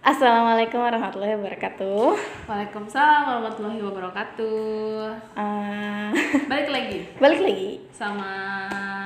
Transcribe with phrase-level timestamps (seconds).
[0.00, 2.18] Assalamualaikum warahmatullahi wabarakatuh.
[2.50, 4.98] Waalaikumsalam warahmatullahi wabarakatuh.
[5.38, 6.08] Eh,
[6.50, 8.26] Balik lagi balik lagi sama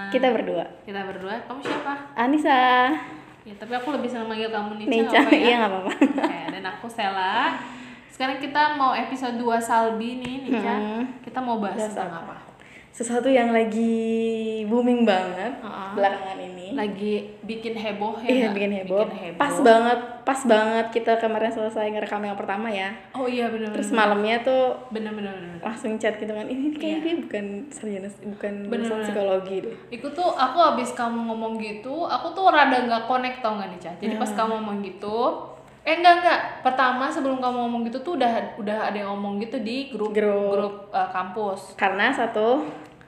[0.08, 0.64] kita berdua.
[0.88, 1.44] kita berdua.
[1.44, 1.92] Kamu siapa?
[2.16, 2.88] Anissa,
[3.44, 5.44] Ya, tapi aku lebih senang manggil kamu Nica, Nica, apa ya?
[5.44, 5.92] iya nggak apa-apa.
[6.24, 7.60] Oke, dan aku Sela.
[8.08, 10.74] Sekarang kita mau episode 2 Salbi nih, Nica.
[10.80, 11.04] Hmm.
[11.20, 12.36] Kita mau bahas Bahas tentang apa?
[12.94, 13.90] Sesuatu yang lagi
[14.70, 15.90] booming banget Heeh.
[15.98, 16.78] belakangan ini.
[16.78, 18.30] Lagi bikin heboh ya?
[18.30, 19.02] Iya bikin heboh.
[19.04, 22.94] Bikin Pas banget, pas banget kita kemarin selesai ngerekam yang pertama ya.
[23.10, 23.74] Oh iya benar.
[23.74, 25.18] Terus malamnya tuh bener.
[25.58, 26.46] langsung chat gitu kan.
[26.46, 27.02] Ini kayak Iya.
[27.02, 29.02] dia bukan sarjana bukan Bener, bener.
[29.02, 29.74] psikologi deh.
[29.90, 33.80] Itu tuh aku abis kamu ngomong gitu, aku tuh rada nggak connect tau nggak nih
[33.80, 33.90] Ca?
[33.98, 34.22] Jadi Hmm.
[34.22, 35.16] pas kamu ngomong gitu,
[35.84, 36.40] eh enggak enggak.
[36.60, 40.88] Pertama sebelum kamu ngomong gitu tuh udah udah ada yang ngomong gitu di grup Grup.
[40.90, 41.74] eh, kampus.
[41.74, 42.64] Karena satu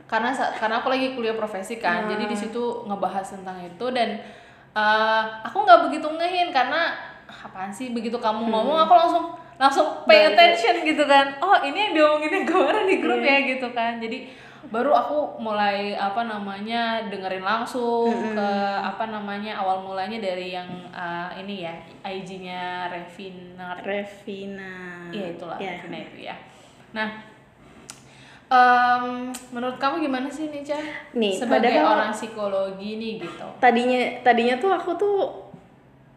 [0.06, 2.14] Karena karena aku lagi kuliah profesi kan, Hmm.
[2.14, 4.22] jadi di situ ngebahas tentang itu dan
[4.70, 6.94] eh, aku nggak begitu ngehin karena
[7.26, 9.24] apaan sih begitu kamu ngomong aku langsung
[9.56, 10.24] langsung pay Hmm.
[10.28, 10.34] Baru.
[10.36, 11.26] attention gitu kan.
[11.40, 13.34] Oh ini yang diomongin kemarin di grup Iya.
[13.34, 13.98] ya gitu kan.
[13.98, 14.18] Jadi
[14.66, 21.30] baru aku mulai apa namanya dengerin langsung ke apa namanya awal mulanya dari yang uh,
[21.34, 25.06] ini ya IG-nya Revina Revina.
[25.08, 25.70] Iya itulah Iya.
[25.76, 26.34] Revina itu ya.
[26.90, 27.08] Nah,
[28.46, 29.04] em,
[29.50, 30.78] menurut kamu gimana sih Nica?
[31.12, 33.46] Nih, sebagai padahal- orang psikologi nih gitu.
[33.58, 35.16] tadinya tadinya tuh aku tuh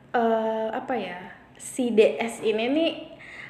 [0.10, 1.18] eh apa ya
[1.54, 2.92] si DS ini nih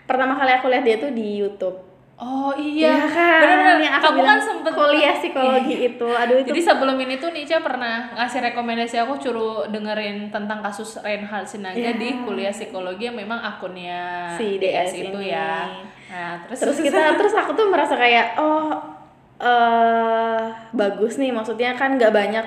[0.03, 1.77] pertama kali aku lihat dia tuh di YouTube
[2.19, 3.79] Oh iya, kan bener-bener.
[3.79, 5.87] yang aku kamu bilang kan sempet kuliah psikologi Iya.
[5.89, 10.59] itu aduh itu Jadi sebelum ini tuh Nica pernah ngasih rekomendasi aku suruh dengerin tentang
[10.59, 11.95] kasus Reinhard Sinaga Iya.
[11.95, 15.31] di kuliah psikologi yang memang akunnya Si DS, DS itu ini.
[15.31, 15.63] ya.
[16.09, 18.67] Nah, terus, terus kita terus aku tuh merasa kayak oh
[19.39, 22.43] eh bagus nih maksudnya kan nggak banyak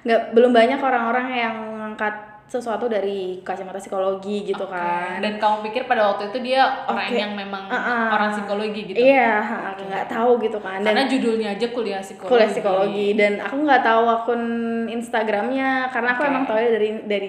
[0.00, 2.16] nggak belum banyak orang-orang yang ngangkat
[2.50, 4.74] sesuatu dari kacamata psikologi gitu Oke.
[4.74, 7.14] kan Dan kamu pikir pada waktu itu dia orang Oke.
[7.14, 8.10] yang memang Uh-uh.
[8.10, 8.98] orang psikologi gitu?
[8.98, 9.38] iya
[9.70, 12.30] aku nggak tahu gitu kan dan Karena judulnya aja kuliah psikologi.
[12.34, 14.42] kuliah psikologi dan aku nggak tahu akun
[14.90, 16.30] Instagramnya karena aku Oke.
[16.34, 17.28] emang tahu dari dari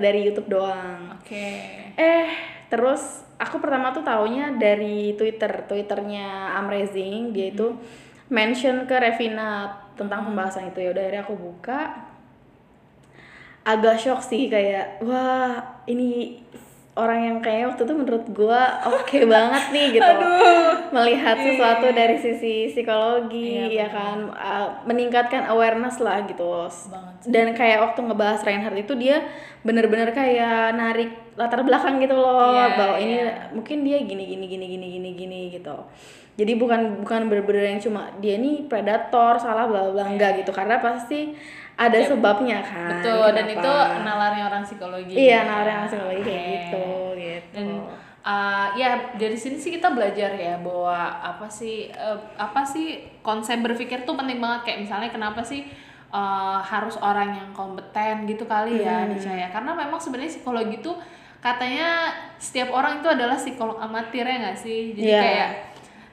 [0.00, 1.12] dari YouTube doang.
[1.20, 1.46] Oke.
[1.94, 2.26] Eh
[2.72, 7.76] terus aku pertama tuh taunya dari Twitter Twitternya Amazing dia itu
[8.32, 11.80] mention ke Revina tentang pembahasan itu ya udah akhirnya aku buka
[13.64, 16.40] agak shock sih kayak wah ini
[16.94, 20.12] orang yang kayak waktu itu menurut gua oke banget nih gitu.
[20.94, 24.18] Melihat sesuatu dari sisi psikologi Iya, ya kan?
[24.30, 29.24] Uh, meningkatkan awareness lah gitu Banget dan kayak waktu ngebahas Reinhardt itu dia
[29.64, 33.50] bener-bener kayak narik latar belakang gitu loh Iya, bahwa ini iya.
[33.50, 35.76] mungkin dia gini gini gini gini gini gini gitu.
[36.34, 40.54] Jadi bukan bukan bener-bener yang cuma dia nih predator salah bla bla enggak gitu.
[40.54, 41.34] Karena pasti
[41.74, 43.02] ada sebabnya kan.
[43.02, 43.58] Betul, dan kenapa.
[43.58, 43.72] itu
[44.06, 45.14] nalarnya orang psikologi.
[45.14, 45.48] iya ya.
[45.50, 46.52] nalar yang psikologi kayak Oke.
[46.54, 46.86] gitu
[47.18, 47.66] gitu Dan
[48.24, 53.58] uh, ya dari sini sih kita belajar ya bahwa apa sih uh, apa sih konsep
[53.60, 55.66] berpikir tuh penting banget kayak misalnya kenapa sih
[56.10, 60.96] uh, harus orang yang kompeten gitu kali ya dicaya karena memang sebenarnya psikologi tuh
[61.42, 62.08] katanya
[62.40, 65.20] setiap orang itu adalah psikolog amatir ya nggak sih jadi Iya.
[65.20, 65.50] kayak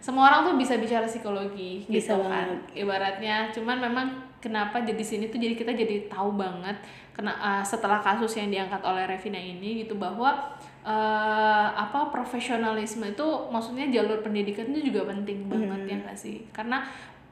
[0.02, 4.08] semua orang tuh bisa bicara psikologi Bisa gitu kan ibaratnya cuman memang
[4.42, 6.76] kenapa jadi sini tuh jadi kita jadi tahu banget
[7.14, 13.28] kena uh, setelah kasus yang diangkat oleh Revina ini gitu bahwa uh, apa profesionalisme itu
[13.48, 16.82] maksudnya jalur pendidikan itu juga penting banget ya nggak sih karena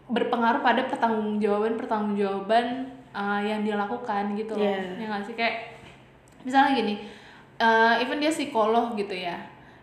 [0.05, 2.65] berpengaruh pada pertanggungjawaban pertanggungjawaban
[3.11, 4.97] uh, yang dia lakukan gitu loh Iya.
[4.97, 5.55] ya nggak sih kayak
[6.41, 6.93] misalnya gini
[7.57, 9.37] uh, even dia psikolog gitu ya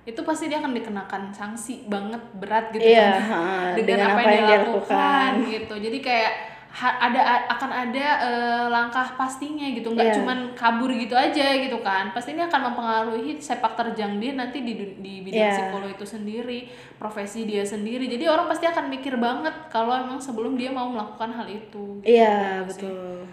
[0.07, 3.43] itu pasti dia akan dikenakan sanksi banget berat gitu Iya, kan ha,
[3.75, 5.33] dengan, dengan apa, apa yang yang dia dia lakukan lakukan.
[5.51, 6.33] gitu jadi kayak
[6.77, 10.15] ada akan ada eh, langkah pastinya gitu nggak Iya.
[10.21, 14.73] cuman kabur gitu aja gitu kan pasti ini akan mempengaruhi sepak terjang dia nanti di
[15.01, 15.53] di bidang Iya.
[15.57, 20.55] psikolog itu sendiri profesi dia sendiri jadi orang pasti akan mikir banget kalau emang sebelum
[20.55, 22.05] dia mau melakukan hal itu gitu.
[22.05, 22.85] iya nggak sih?
[22.85, 23.25] betul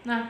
[0.00, 0.24] Nah,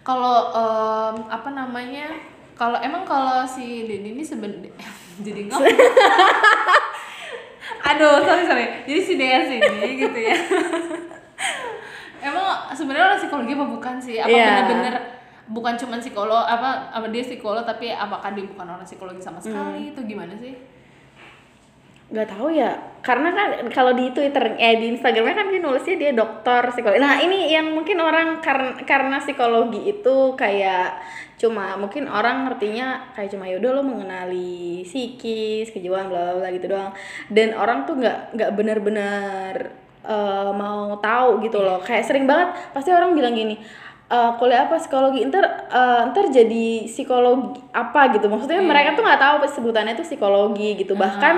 [0.00, 2.08] kalau em, apa namanya?
[2.52, 4.72] Kalau emang kalau si Denny ini sebenarnya
[5.20, 5.60] jadi ngomong.
[7.86, 8.64] Aduh, sorry sorry.
[8.84, 10.36] Jadi si DS ini gitu ya.
[12.22, 14.16] emang sebenarnya orang psikologi apa bukan sih?
[14.18, 14.46] Apa Iya.
[14.46, 14.94] bener-bener
[15.46, 19.94] bukan cuma psikolog apa apa dia psikolog tapi apakah dia bukan orang psikologi sama sekali
[19.94, 20.58] itu gimana sih?
[22.06, 22.70] nggak tahu ya
[23.02, 27.18] karena kan kalau di Twitter eh di Instagramnya kan dia nulisnya dia dokter psikologi nah
[27.18, 31.02] ini yang mungkin orang karena karena psikologi itu kayak
[31.34, 36.70] cuma mungkin orang ngertinya kayak cuma yaudah lo mengenali psikis kejiwaan bla bla bla gitu
[36.70, 36.94] doang
[37.26, 39.54] dan orang tuh nggak nggak benar-benar
[40.06, 41.82] eh, mau tahu gitu loh.
[41.82, 43.58] Kayak sering banget pasti orang bilang gini
[44.06, 45.26] eh, kuliah apa psikologi?
[45.26, 48.26] Ntar eh, ntar jadi psikologi apa gitu.
[48.26, 48.66] Maksudnya Iya.
[48.66, 50.94] mereka tuh nggak tahu sebutannya tuh psikologi gitu.
[50.94, 51.34] Bahkan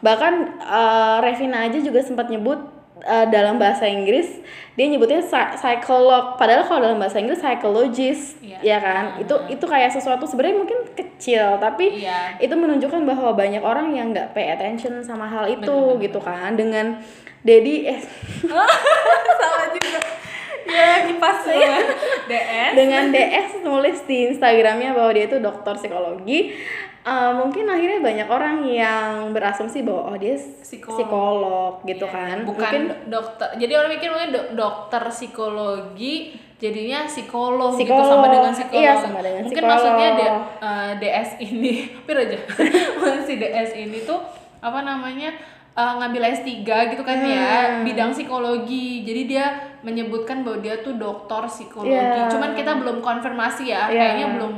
[0.00, 2.73] bahkan eh, Revina aja juga sempat nyebut
[3.04, 4.40] eh, dalam bahasa Inggris
[4.74, 5.22] dia nyebutnya
[5.54, 8.42] psikolog padahal kalau dalam bahasa Inggris psychologist.
[8.42, 8.58] Iya.
[8.58, 9.04] ya kan?
[9.22, 12.42] Itu itu kayak sesuatu sebenarnya mungkin kecil tapi Iya.
[12.42, 16.18] itu menunjukkan bahwa banyak orang yang nggak pay attention sama hal itu Bener, bener, gitu
[16.18, 16.50] kan?
[16.58, 16.86] Dengan
[17.44, 18.00] Dedi eh
[19.38, 20.00] salah juga.
[20.64, 21.86] Ya kipas DS
[22.80, 26.56] dengan DS nulis di Instagramnya bahwa dia itu dokter psikologi
[27.04, 30.96] eh, mungkin akhirnya banyak orang yang berasumsi bahwa oh dia Psikolog.
[30.96, 36.14] psikolog, gitu Iya, kan bukan mungkin do- dokter jadi orang mikir mungkin do- dokter psikologi
[36.56, 38.08] jadinya psikolog, gitu Psikolog.
[38.10, 39.72] sama dengan psikolog Iya, sama dengan mungkin psikolog.
[39.76, 42.38] maksudnya D- eh, DS ini hampir aja
[43.22, 44.20] si DS ini tuh
[44.58, 45.30] apa namanya
[45.72, 46.48] eh, ngambil S3
[46.88, 47.82] gitu kan ya Hmm.
[47.82, 49.44] bidang psikologi jadi dia
[49.80, 52.28] menyebutkan bahwa dia tuh dokter psikologi Iya.
[52.28, 53.92] cuman kita belum konfirmasi ya Iya.
[53.92, 54.52] kayaknya belum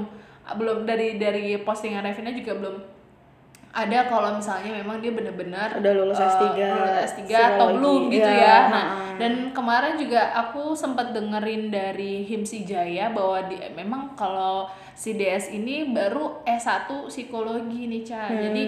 [0.54, 2.76] belum dari dari postingan Revina juga belum
[3.76, 8.24] ada kalau misalnya memang dia benar-benar Udah lulus eh, S3, lulus S3 atau belum gitu
[8.24, 8.56] iya, ya.
[8.72, 9.20] Nah, ha-ha.
[9.20, 14.64] dan kemarin juga aku sempat dengerin dari Himsi Jaya bahwa di, memang kalau
[14.96, 18.32] si DS ini baru S1 psikologi nih, Ca.
[18.32, 18.62] Jadi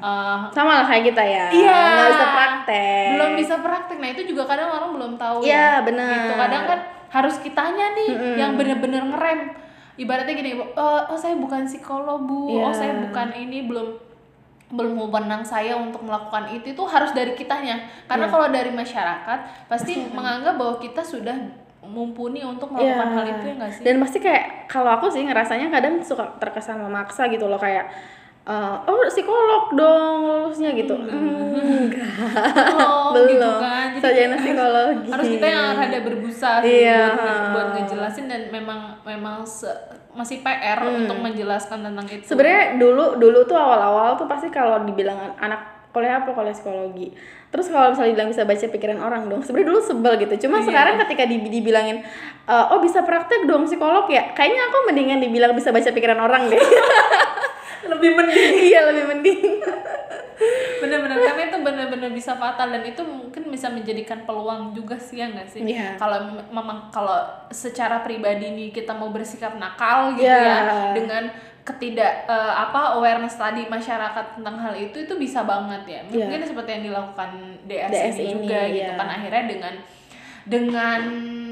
[0.00, 1.76] eh, sama lah kayak kita ya Iya.
[1.84, 3.96] nggak bisa praktek belum bisa praktek.
[4.00, 5.84] Nah, itu juga kadang orang belum tahu Iya, ya.
[5.84, 6.08] benar.
[6.08, 6.32] Gitu.
[6.40, 6.80] Kadang kan
[7.12, 9.40] harus kitanya nih yang bener-bener ngerem.
[9.94, 12.50] Ibaratnya gini, "Eh, oh saya bukan psikolog, Bu.
[12.50, 12.62] Iya.
[12.66, 13.94] Oh, saya bukan ini belum
[14.74, 17.78] belum wewenang saya untuk melakukan itu itu harus dari kitanya.
[17.78, 18.10] Iya.
[18.10, 19.38] Karena kalau dari masyarakat
[19.70, 21.36] pasti menganggap bahwa kita sudah
[21.84, 23.14] mumpuni untuk melakukan Iya.
[23.14, 23.82] hal itu ya nggak sih?
[23.84, 27.92] dan pasti kayak kalau aku sih ngerasanya kadang suka terkesan memaksa gitu loh kayak
[28.44, 32.12] eh, oh psikolog dong lulusnya gitu Hmm, enggak
[32.74, 33.86] Oh, belum gitu kan.
[33.90, 37.02] Jadi sarjana psikologi harus kita yang rada berbusa Iya.
[37.14, 39.72] buat, buat ngejelasin dan memang memang se-
[40.12, 42.22] masih PR untuk menjelaskan tentang itu.
[42.24, 45.58] sebenarnya dulu dulu tuh awal-awal tuh pasti kalau dibilang anak
[45.90, 47.10] kuliah apa kuliah psikologi
[47.48, 50.66] terus kalau misalnya dibilang bisa baca pikiran orang dong sebenarnya dulu sebel gitu cuma Iya.
[50.68, 52.02] sekarang ketika di- dibilangin
[52.44, 56.46] eh, oh bisa praktek dong psikolog ya kayaknya aku mendingan dibilang bisa baca pikiran orang
[56.48, 56.62] deh
[57.86, 59.40] lebih mending iya lebih mending
[60.82, 65.30] bener-bener karena itu bener-bener bisa fatal dan itu mungkin bisa menjadikan peluang juga sih ya
[65.30, 65.96] nggak sih Iya.
[65.96, 67.16] kalau mem- memang kalau
[67.48, 70.42] secara pribadi nih kita mau bersikap nakal gitu Iya.
[70.42, 70.58] ya
[70.92, 71.24] dengan
[71.64, 76.70] ketidak eh, apa awareness tadi masyarakat tentang hal itu itu bisa banget ya mungkin seperti
[76.70, 77.30] yang dilakukan
[77.64, 79.00] DS, DS ini, ini, juga gitu iya.
[79.00, 79.74] kan akhirnya dengan
[80.44, 81.00] dengan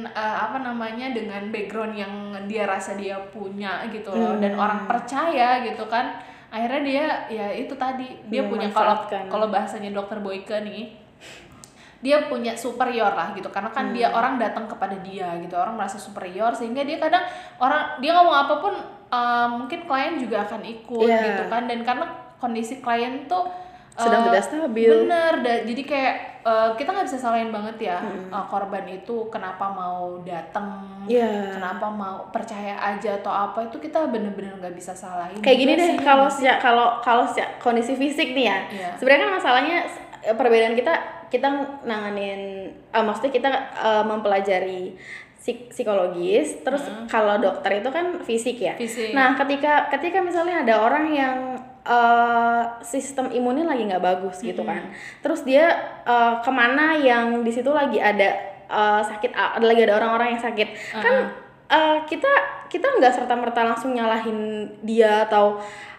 [0.05, 2.13] eh, apa namanya dengan background yang
[2.45, 4.61] dia rasa dia punya gitu loh dan Hmm.
[4.61, 9.01] orang percaya gitu kan akhirnya dia ya itu tadi dia punya kalau
[9.31, 10.93] kalau bahasanya dokter Boyke nih
[12.03, 13.95] dia punya superior lah gitu karena kan Hmm.
[13.95, 17.23] dia orang datang kepada dia gitu orang merasa superior sehingga dia kadang
[17.57, 18.75] orang dia ngomong apa pun
[19.09, 21.21] eh, mungkin klien juga akan ikut Iya.
[21.25, 22.05] gitu kan dan karena
[22.37, 23.47] kondisi klien tuh
[23.95, 24.89] Sedang tidak stabil.
[24.89, 29.69] bener da- jadi kayak eh, kita nggak bisa salahin banget ya eh, korban itu kenapa
[29.69, 31.53] mau datang Iya.
[31.53, 35.91] kenapa mau percaya aja atau apa itu kita bener-bener nggak bisa salahin kayak gini deh
[35.99, 38.89] kalau sejak kalau kalau sejak kondisi fisik nih ya Iya.
[38.97, 39.79] sebenarnya kan masalahnya
[40.33, 40.95] perbedaan kita
[41.29, 41.49] kita
[41.83, 42.41] nanganin
[42.89, 44.95] eh, maksudnya kita eh, mempelajari
[45.35, 49.11] psik- psikologis terus kalau dokter itu kan fisik ya Fisik.
[49.11, 51.37] nah ketika ketika misalnya ada orang yang
[51.83, 54.91] eh, sistem imunnya lagi nggak bagus gitu kan.
[55.23, 55.67] Terus dia
[56.07, 58.31] eh, ke mana yang di situ lagi ada
[58.71, 60.69] eh, sakit ada lagi ada orang-orang yang sakit.
[60.95, 61.15] Kan
[61.69, 62.33] eh, kita
[62.71, 65.59] kita nggak serta merta langsung nyalahin dia atau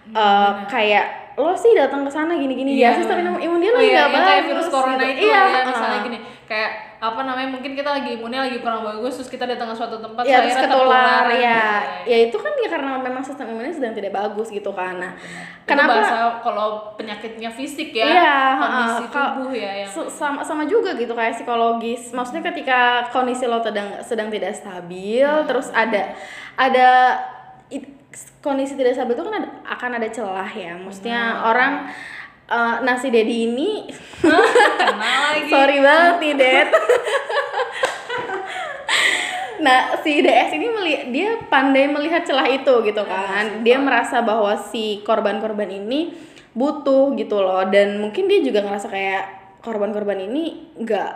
[0.09, 4.05] eh, kayak lo sih datang ke sana gini-gini ya sistem imun- dia Oh lagi iya,
[4.05, 5.09] nggak yang bagus kayak virus corona gitu.
[5.17, 6.05] itu iya ya misalnya uh.
[6.05, 6.71] gini kayak
[7.03, 10.23] apa namanya mungkin kita lagi imunnya lagi kurang bagus terus kita datang ke suatu tempat
[10.23, 12.07] ya terus ketular ya gitu.
[12.07, 15.03] ya itu kan ya karena memang sistem imunnya sedang tidak bagus gitu kan.
[15.03, 20.39] Nah Itu kenapa bahasa kalau penyakitnya fisik ya Iya, kondisi uh, tubuh ya yang sama
[20.39, 22.15] sama juga gitu kayak psikologis.
[22.15, 25.43] Maksudnya ketika kondisi lo sedang sedang tidak stabil Iya.
[25.43, 26.15] terus ada
[26.55, 27.19] ada
[27.67, 27.99] it-
[28.39, 30.79] kondisi tidak stabil itu kan ada, akan ada celah ya.
[30.79, 31.91] Maksudnya orang
[32.45, 33.71] eh, nasi dedi ini
[34.19, 34.41] kenal
[35.25, 36.69] lagi sorry banget nih Ded
[39.55, 43.63] Nah, si DS ini meli- dia pandai melihat celah itu gitu kan.
[43.63, 46.11] Dia merasa bahwa si korban-korban ini
[46.51, 49.23] butuh gitu loh dan mungkin dia juga ngerasa kayak
[49.59, 50.43] korban-korban ini
[50.75, 51.11] nggak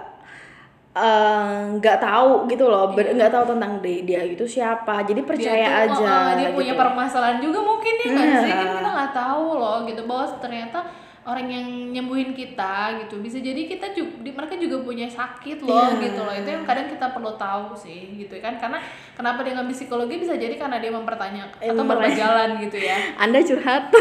[0.96, 5.04] eh, nggak tahu gitu loh, ber- nggak tahu tentang dia, dia itu siapa.
[5.04, 6.08] Jadi percaya dia tuh, aja.
[6.08, 6.80] uh, dia punya gitu.
[6.80, 8.40] permasalahan juga mungkin ya nggak Iya.
[8.40, 10.80] sih kan kita nggak tahu loh gitu bahwa ternyata
[11.28, 16.00] orang yang nyembuhin kita gitu bisa jadi kita juga mereka juga punya sakit loh Iya.
[16.02, 16.32] gitu loh.
[16.32, 18.80] Itu yang kadang kita perlu tahu sih gitu kan karena
[19.12, 22.96] kenapa dia ngambil psikologi bisa jadi karena dia mempertanyakan Eh, atau berjalan gitu ya.
[23.18, 23.92] Anda curhat.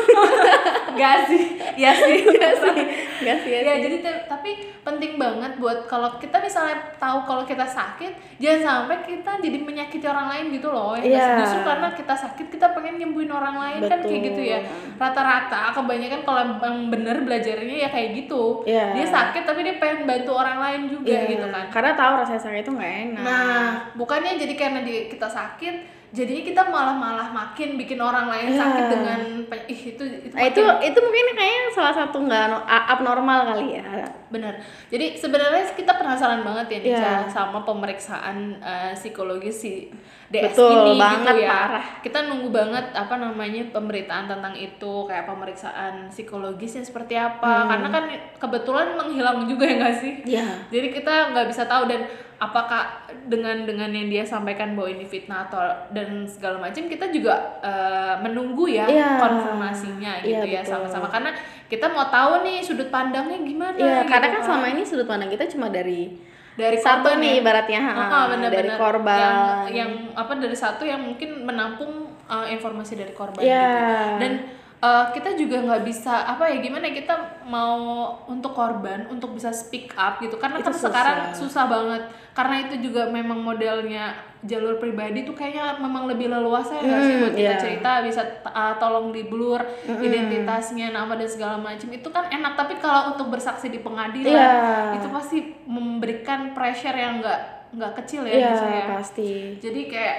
[0.96, 1.42] Gak sih
[1.76, 2.78] ya sih Gak sih
[3.16, 3.96] Sih, ya jadi
[4.26, 9.58] tapi penting banget buat kalau kita misalnya tahu kalau kita sakit jangan sampai kita jadi
[9.58, 11.10] menyakiti orang lain gitu loh ya sih?
[11.10, 11.38] Iya.
[11.40, 14.26] justru karena kita sakit kita pengen nyembuhin orang lain kan kayak Betul.
[14.28, 14.58] gitu ya
[14.96, 18.92] rata-rata kebanyakan kalau yang bener belajarnya ya kayak gitu Iya.
[18.92, 22.42] dia sakit tapi dia pengen bantu orang lain juga Iya, gitu kan karena tahu rasanya
[22.42, 25.74] sakit itu nggak enak Nah, bukannya jadi karena di, kita sakit,
[26.16, 28.58] jadinya kita malah-malah makin bikin orang lain Iya.
[28.58, 33.40] sakit dengan pe- ih itu itu, Nah, itu itu mungkin kayaknya salah satu nggak abnormal
[33.46, 33.84] kali ya
[34.26, 34.56] bener.
[34.88, 37.14] Jadi sebenarnya kita penasaran banget ya Nica Iya.
[37.28, 39.92] sama pemeriksaan eh, psikologis si
[40.26, 41.50] DS Betul ini banget, gitu ya.
[41.52, 41.84] parah.
[42.00, 47.46] Kita nunggu banget apa namanya pemberitaan tentang itu kayak pemeriksaan psikologisnya seperti apa.
[47.62, 47.68] Hmm.
[47.70, 48.04] Karena kan
[48.36, 50.12] kebetulan menghilang juga ya nggak sih?
[50.26, 52.02] Iya Jadi kita nggak bisa tahu dan
[52.36, 55.56] apakah dengan dengan yang dia sampaikan bahwa ini fitnah atau
[55.90, 59.16] dan segala macam kita juga eh, menunggu ya Iya.
[59.16, 61.32] konfirmasinya gitu Iya, ya sama-sama karena
[61.66, 63.74] kita mau tahu nih sudut pandangnya gimana.
[63.74, 66.12] Iya, gitu karena kan selama ini sudut pandang kita cuma dari
[66.52, 67.40] dari satu korban nih ya.
[67.40, 68.52] ibaratnya ha, Ah, bener-bener.
[68.54, 69.20] dari korban.
[69.20, 69.36] yang,
[69.72, 71.92] yang apa dari satu yang mungkin menampung
[72.24, 73.64] uh, informasi dari korban Iya.
[73.64, 73.84] gitu
[74.18, 74.32] dan
[74.78, 77.14] uh, kita juga nggak bisa apa ya gimana ya, kita
[77.44, 77.78] mau
[78.26, 81.38] untuk korban untuk bisa speak up gitu karena Itu kan sekarang susah.
[81.40, 82.02] susah banget
[82.32, 87.12] karena itu juga memang modelnya jalur pribadi tuh kayaknya memang lebih leluasa ya nggak sih
[87.12, 87.58] Hmm, buat kita iya.
[87.58, 89.58] cerita bisa uh, tolong di blur
[90.06, 94.96] identitasnya nama dan segala macam itu kan enak tapi kalau untuk bersaksi di pengadilan Iya.
[94.96, 97.40] itu pasti memberikan pressure yang nggak
[97.74, 98.84] nggak kecil ya di saya.
[98.88, 99.30] pasti.
[99.58, 100.16] Jadi kayak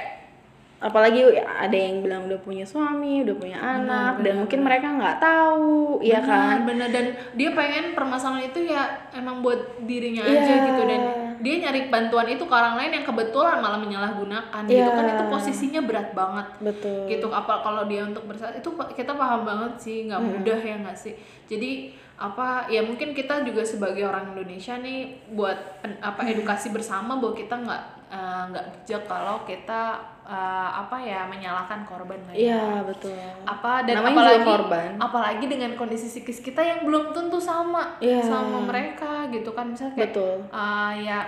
[0.77, 5.17] Apalagi ada yang bilang udah punya suami, udah punya anak, dan benar, mungkin mereka nggak
[5.17, 6.69] tahu, iya kan?
[6.69, 9.57] bener dan dia pengen permasalahan itu ya emang buat
[9.89, 10.37] dirinya Iya.
[10.37, 10.81] aja gitu.
[10.85, 11.01] Dan
[11.37, 14.93] dia nyari bantuan itu ke orang lain yang kebetulan malah menyalahgunakan gitu Iya.
[14.93, 15.05] kan.
[15.17, 16.47] Itu posisinya berat banget.
[16.61, 17.09] Betul.
[17.09, 17.27] gitu.
[17.33, 20.05] Apa kalau dia untuk bersaksi itu kita paham banget sih.
[20.05, 21.17] Nggak mudah ya nggak sih?
[21.49, 27.15] Jadi apa ya mungkin kita juga sebagai orang Indonesia nih buat pen- apa edukasi bersama
[27.15, 29.81] bahwa kita nggak eh, nggak bijak kalau kita
[30.23, 33.13] eh, apa ya menyalahkan korban ya Iya, betul.
[33.43, 34.89] apa dan Namanya apalagi korban.
[34.97, 38.19] apalagi dengan kondisi psikis kita yang belum tentu sama Iya.
[38.19, 40.35] sama mereka gitu kan misalnya kayak Betul.
[40.49, 41.19] uh, ya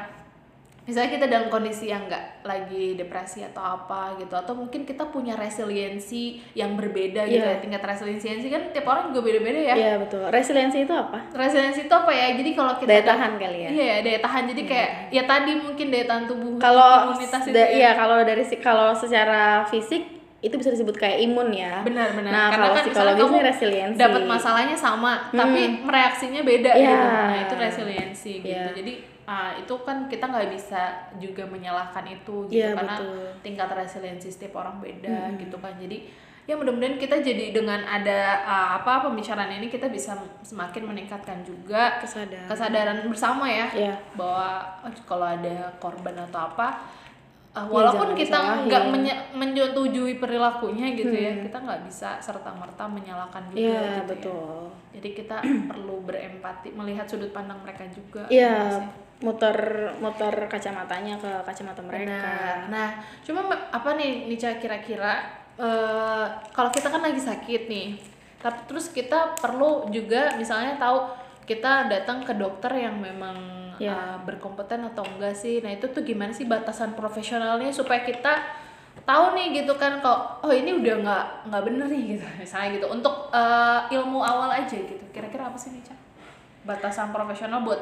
[0.90, 5.38] misalnya kita dalam kondisi yang nggak lagi depresi atau apa gitu atau mungkin kita punya
[5.38, 7.54] resiliensi yang berbeda gitu Iya.
[7.54, 10.26] ya tingkat resiliensi kan tiap orang juga beda-beda ya Iya, betul.
[10.28, 11.30] Resiliensi itu apa?
[11.32, 13.70] resiliensi itu apa ya jadi kalau kita Daya tahan kali ya.
[13.70, 17.68] iya daya tahan jadi kayak ya tadi mungkin daya tahan tubuh Kalau imunitas itu ya.
[17.70, 20.04] iya, kalau dari si- kalau secara fisik
[20.40, 21.84] itu bisa disebut kayak imun ya.
[21.84, 24.00] benar-benar Nah, karena kalau kan psikologis ini resiliensi.
[24.00, 26.88] dapat masalahnya sama tapi mereaksinya beda Iya.
[26.90, 28.72] gitu nah itu resiliensi gitu Iya.
[28.74, 28.94] jadi
[29.30, 30.82] ah, itu kan kita nggak bisa
[31.16, 33.30] juga menyalahkan itu gitu Iya, karena betul.
[33.46, 36.10] tingkat resiliensi setiap orang beda gitu kan jadi
[36.44, 42.02] ya mudah-mudahan kita jadi dengan ada ah, apa pembicaraan ini kita bisa semakin meningkatkan juga
[42.02, 42.50] Kesadaran.
[42.50, 43.94] kesadaran bersama ya Iya.
[44.18, 44.66] bahwa
[45.06, 46.82] kalau ada korban atau apa
[47.52, 52.52] uh, Ya, walaupun jangan kita nggak menye- menyetujui perilakunya gitu ya kita nggak bisa serta
[52.52, 53.66] merta menyalahkan juga Hmm.
[53.66, 54.06] Iya, gitu ya.
[54.08, 54.62] betul.
[54.90, 55.38] jadi kita
[55.70, 58.88] perlu berempati melihat sudut pandang mereka juga Iya, gitu sih.
[59.20, 59.58] muter
[60.00, 62.08] muter kacamatanya ke kacamata mereka.
[62.08, 62.58] Benar.
[62.70, 62.90] Nah,
[63.20, 68.00] cuma apa nih Nica kira-kira eh, kalau kita kan lagi sakit nih,
[68.38, 71.04] tapi terus kita perlu juga misalnya tahu
[71.44, 73.36] kita datang ke dokter yang memang
[73.80, 73.96] Ya.
[73.96, 75.64] eh, berkompeten atau enggak sih.
[75.64, 78.34] Nah, itu tuh gimana sih batasan profesionalnya supaya kita
[79.08, 82.88] tahu nih gitu kan kok oh ini udah nggak nggak bener nih gitu misalnya gitu
[82.92, 85.96] untuk eh, ilmu awal aja gitu kira-kira apa sih Nica
[86.68, 87.80] batasan profesional buat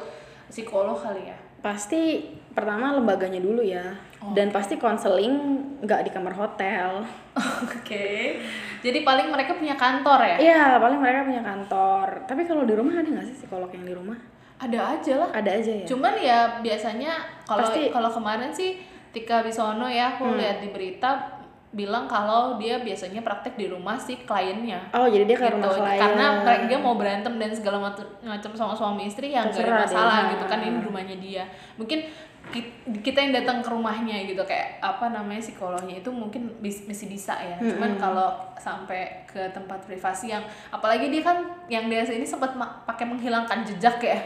[0.48, 2.22] psikolog kali ya Pasti
[2.54, 3.98] pertama lembaganya dulu ya.
[4.22, 4.34] Oh.
[4.34, 7.02] Dan pasti konseling nggak di kamar hotel.
[7.66, 8.38] Oke.
[8.82, 10.38] Jadi paling mereka punya kantor ya?
[10.38, 12.08] Iya, paling mereka punya kantor.
[12.30, 14.18] Tapi kalau di rumah ada nggak sih psikolog yang di rumah?
[14.58, 15.30] Ada aja lah.
[15.32, 15.86] Ada aja ya.
[15.86, 21.38] Cuman ya biasanya kalau kalau kemarin sih Tika Bisono ya aku lihat di berita
[21.68, 24.90] bilang kalau dia biasanya praktek di rumah si kliennya.
[24.92, 25.54] Oh, jadi dia ke Gitu.
[25.54, 26.00] rumah klien.
[26.00, 27.78] Karena mereka dia mau berantem dan segala
[28.20, 30.28] macam sama suami istri yang gak ada masalah deh.
[30.34, 31.44] gitu kan ini rumahnya dia.
[31.76, 32.00] Mungkin
[32.48, 32.72] ki-
[33.04, 37.36] kita yang datang ke rumahnya gitu kayak apa namanya psikolognya itu mungkin bis- masih bisa
[37.36, 37.60] ya.
[37.60, 41.38] Cuman kalau sampai ke tempat privasi yang apalagi dia kan
[41.68, 44.18] yang dia ini sempat pakai menghilangkan jejak ya.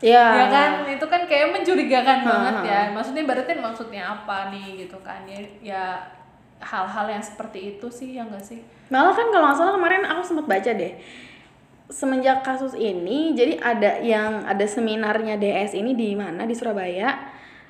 [0.00, 0.24] Iya.
[0.34, 2.80] Ya kan itu kan kayak mencurigakan Ha, banget ya.
[2.90, 5.84] Maksudnya berarti maksudnya apa nih gitu kan ya ya
[6.58, 8.60] hal-hal yang seperti itu sih ya enggak sih?
[8.88, 10.94] Malah kan kalau nggak salah kemarin aku sempat baca deh.
[11.90, 17.18] semenjak kasus ini jadi ada yang ada seminarnya DS ini di mana di Surabaya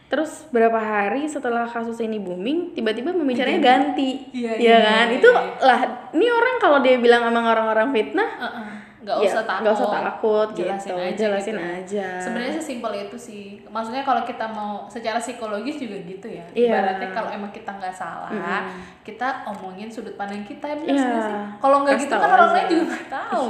[0.06, 5.16] terus berapa hari setelah kasus ini booming tiba-tiba pembicaranya ganti Iya, ya iya, kan iya,
[5.16, 5.64] itu iya.
[5.64, 5.80] lah
[6.12, 8.68] ini orang kalau dia bilang emang orang-orang fitnah Heeh.
[9.00, 11.73] Nggak ya, usah takut nggak usah takut jelasin gitu aja jelasin gitu.
[11.80, 12.07] aja.
[12.21, 13.45] Sebenarnya sesimpel itu sih.
[13.73, 16.45] Maksudnya kalau kita mau secara psikologis juga gitu ya.
[16.52, 16.69] Iya.
[16.69, 18.28] ibaratnya kalau emang kita nggak salah
[19.00, 20.92] kita omongin sudut pandang kita ya Iya.
[21.00, 21.37] nggak sih?
[21.64, 23.47] Kalau nggak gitu kan orang lain juga nggak tahu.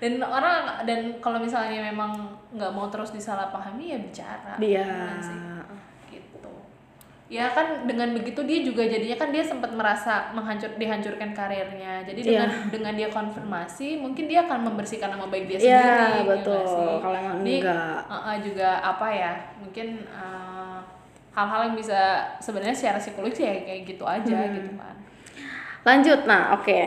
[0.00, 2.12] Dan orang dan kalau misalnya memang
[2.52, 4.54] nggak mau terus disalahpahami ya bicara.
[4.60, 5.38] Dia Bener sih?
[7.30, 12.18] Ya kan dengan begitu dia juga jadinya kan dia sempat merasa menghancur dihancurkan karirnya jadi
[12.18, 12.26] Iya.
[12.26, 16.58] dengan dengan dia konfirmasi mungkin dia akan membersihkan nama baik dia Iya, sendiri ya betul.
[16.60, 16.90] sih?
[16.98, 17.98] Kalau emang enggak.
[18.02, 20.82] uh, uh, juga apa ya mungkin uh,
[21.30, 22.00] hal-hal yang bisa
[22.38, 24.50] sebenarnya secara psikologis ya kayak gitu aja Hmm.
[24.52, 24.94] gitu kan
[25.80, 26.78] lanjut nah oke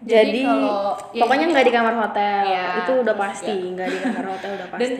[0.00, 3.98] Jadi jadi, kalau- ya pokoknya nggak di kamar hotel Iya, itu udah pasti nggak di
[4.00, 4.94] kamar hotel udah dan pasti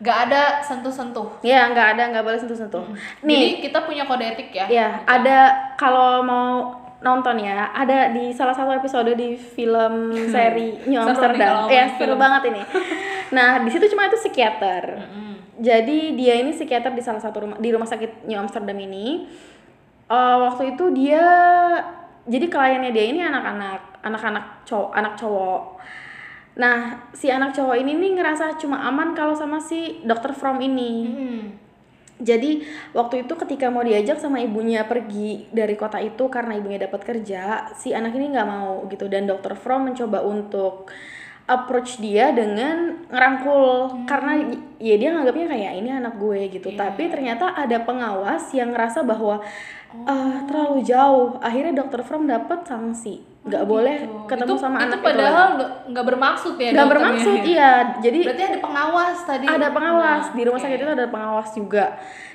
[0.00, 1.40] nggak ada sentuh-sentuh.
[1.40, 2.84] Ya nggak ada nggak boleh sentuh sentuh
[3.22, 4.66] jadi nih kita punya kode etik ya.
[4.68, 6.48] Ya ada kalau mau
[7.00, 12.20] nonton ya ada di salah satu episode di film seri New Amsterdam ya seru film.
[12.20, 12.62] banget ini.
[13.32, 14.84] Nah di situ cuma itu psikiater.
[15.56, 19.24] Jadi dia ini psikiater di salah satu rumah di rumah sakit New Amsterdam ini.
[20.06, 21.24] Eh, waktu itu dia
[22.26, 25.62] jadi kliennya dia ini anak-anak anak-anak cowok anak cowok
[26.56, 30.92] nah si anak cowok ini nih ngerasa cuma aman kalau sama si dokter From ini
[31.04, 31.42] Mm.
[32.16, 32.64] jadi
[32.96, 37.68] waktu itu ketika mau diajak sama ibunya pergi dari kota itu karena ibunya dapat kerja,
[37.76, 40.88] si anak ini nggak mau gitu dan dokter From mencoba untuk
[41.46, 46.68] approach dia dengan ngerangkul karena y- ya dia nganggapnya kayak ini anak gue gitu.
[46.68, 46.78] Iya.
[46.84, 49.38] Tapi ternyata ada pengawas yang ngerasa bahwa
[50.02, 51.38] "Ah, terlalu jauh.
[51.38, 54.26] Akhirnya dokter From dapat sanksi, nggak boleh Gitu.
[54.26, 55.46] ketemu itu, sama itu anak padahal
[55.86, 57.44] nggak bermaksud ya Nggak dokternya bermaksud, ya?
[57.46, 57.72] iya.
[58.00, 60.66] Jadi berarti ada pengawas tadi ada pengawas Nah, di rumah oke.
[60.66, 61.84] sakit itu ada pengawas juga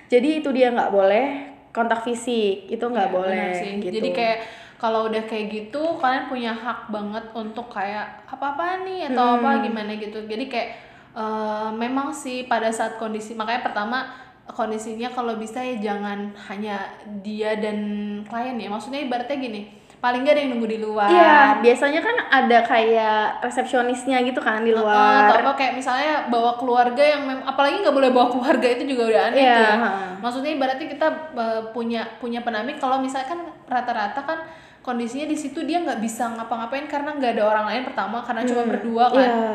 [0.08, 1.26] jadi itu dia nggak boleh
[1.70, 3.72] kontak fisik itu nggak Iya, boleh sih.
[3.78, 4.38] gitu Jadi kayak
[4.82, 9.38] kalau udah kayak gitu kalian punya hak banget untuk kayak apa-apa nih atau Hmm.
[9.40, 10.26] apa gimana gitu.
[10.26, 10.70] Jadi kayak
[11.14, 14.10] eh, memang sih pada saat kondisi makanya pertama
[14.48, 16.90] kondisinya kalau bisa ya jangan hanya
[17.22, 17.78] dia dan
[18.26, 18.68] klien ya.
[18.68, 19.62] Maksudnya ibaratnya gini,
[19.98, 21.08] paling nggak ada yang nunggu di luar.
[21.08, 26.26] iya biasanya kan ada kayak resepsionisnya gitu kan di Eh, atau luar apa kayak misalnya
[26.28, 29.64] bawa keluarga yang mem- apalagi nggak boleh bawa keluarga itu juga udah aneh Iya, tuh
[29.64, 29.76] ya.
[30.18, 34.40] Maksudnya ibaratnya kita uh, punya punya penamik kalau misalkan rata-rata kan
[34.82, 38.64] kondisinya di situ dia nggak bisa ngapa-ngapain karena nggak ada orang lain pertama karena cuma
[38.66, 39.22] berdua kan.
[39.22, 39.54] iya.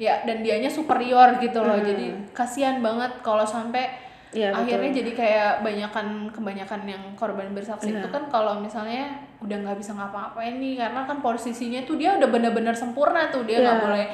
[0.00, 1.78] Ya dan dianya superior gitu loh.
[1.78, 7.92] Jadi kasihan banget kalau sampai Iya, akhirnya jadi kayak banyakan kebanyakan yang korban bersaksi.
[7.92, 12.32] Itu kan kalau misalnya udah nggak bisa ngapa-ngapain nih karena kan posisinya tuh dia udah
[12.32, 13.44] benar-benar sempurna tuh.
[13.44, 13.84] Dia nggak Iya.
[13.84, 14.04] boleh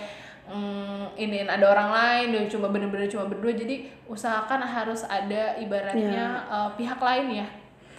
[0.50, 3.54] mm, iniin ada orang lain dia cuma bener-bener cuma berdua.
[3.54, 7.46] Jadi usahakan harus ada ibaratnya eh, pihak lain ya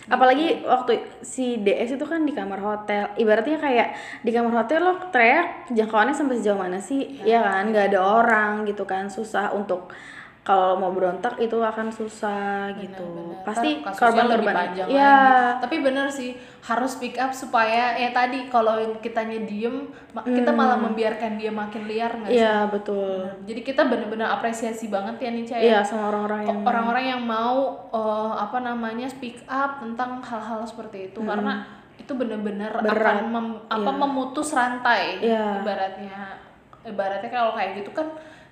[0.10, 3.14] apalagi waktu si DS itu kan di kamar hotel.
[3.16, 3.88] Ibaratnya kayak
[4.26, 7.22] di kamar hotel lo teriak jangkauannya sampai sejauh mana sih?
[7.24, 7.70] Ya kan?
[7.70, 9.08] Nggak ada orang gitu kan.
[9.08, 9.94] Susah untuk
[10.50, 13.46] kalau mau berontak itu akan susah gitu Benar-benar.
[13.46, 15.62] pasti korban-korban panjang ya lagi.
[15.62, 20.74] Tapi bener sih harus pick up supaya ya tadi kalau kitanya diem ma- kita malah
[20.76, 22.36] membiarkan dia makin liar nggak sih?
[22.36, 23.46] iya betul Bener.
[23.46, 25.62] Jadi kita bener-bener apresiasi banget ya nih Caya.
[25.62, 27.58] iya sama orang-orang yang Orang-orang yang mau
[27.88, 31.62] eh, apa namanya speak up tentang hal-hal seperti itu karena
[31.96, 35.62] itu bener-bener akan mem- apa memutus rantai Iya.
[35.62, 36.42] ibaratnya
[36.82, 38.08] ibaratnya kalau kayak gitu kan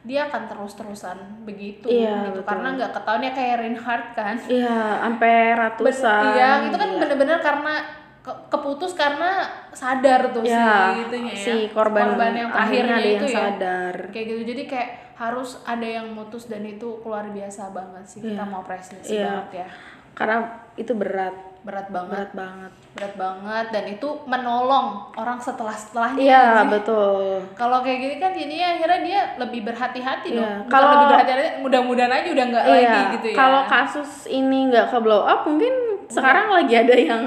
[0.08, 2.40] dia akan terus-terusan begitu Iya, gitu.
[2.40, 2.48] betul.
[2.48, 4.36] karena nggak ketahuan ya kayak Reinhardt kan.
[4.42, 6.24] Iya sampai Ben- ratusan.
[6.32, 7.00] Iya itu kan Gila.
[7.04, 7.74] bener-bener karena
[8.20, 9.32] ke- keputus karena
[9.72, 11.44] sadar tuh Ya, si itunya ya.
[11.44, 13.38] si korban, yang terakhirnya akhirnya ada itu yang ya.
[13.38, 13.96] sadar.
[14.10, 14.42] Kayak gitu.
[14.48, 18.20] Jadi kayak harus ada yang mutus dan itu keluar biasa banget sih.
[18.22, 19.28] Kita mau apresiasi Iya.
[19.28, 19.68] banget ya.
[20.14, 20.38] Karena
[20.74, 21.36] itu berat
[21.68, 22.16] berat banget.
[22.16, 22.72] Berat banget.
[22.96, 23.66] Berat banget.
[23.70, 27.44] Dan itu menolong orang setelah setelahnya iya betul.
[27.54, 30.40] Kalau kayak gini kan jadinya akhirnya dia lebih berhati-hati Iya.
[30.40, 30.56] dong.
[30.68, 33.36] Kalau- lebih berhati-hati mudah-mudahan aja udah nggak lagi iya gitu ya.
[33.36, 35.74] kalau kasus ini nggak ke blow up mungkin
[36.08, 37.24] sekarang lagi ada yang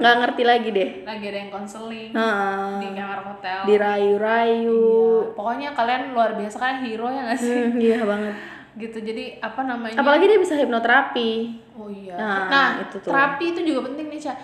[0.00, 0.90] nggak ngerti lagi deh.
[1.04, 2.72] Lagi ada yang konseling Heeh.
[2.80, 3.58] di kamar hotel.
[3.68, 4.80] Dirayu-rayu.
[5.20, 5.36] Iya.
[5.36, 7.52] pokoknya kalian luar biasa kan hero ya nggak sih?
[7.68, 8.34] Hmm, iya banget
[8.76, 8.98] gitu.
[8.98, 9.96] Jadi apa namanya?
[9.96, 11.30] Apalagi dia bisa hipnoterapi.
[11.72, 12.18] Oh iya.
[12.18, 13.08] Nah, nah, itu tuh.
[13.08, 14.34] terapi itu juga penting nih Ca.